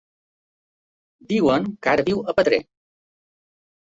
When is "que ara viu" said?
1.85-2.23